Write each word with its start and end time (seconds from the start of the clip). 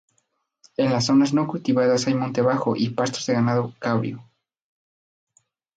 En 0.77 0.91
las 0.91 1.05
zonas 1.05 1.31
no 1.31 1.45
cultivadas 1.45 2.07
hay 2.07 2.15
monte 2.15 2.41
bajo 2.41 2.75
y 2.75 2.89
pastos 2.89 3.27
de 3.27 3.33
ganado 3.33 3.75
cabrío. 3.77 4.27